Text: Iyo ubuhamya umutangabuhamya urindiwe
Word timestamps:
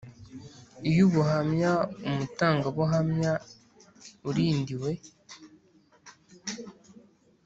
Iyo 0.89 1.01
ubuhamya 1.07 1.71
umutangabuhamya 2.09 3.33
urindiwe 4.29 4.91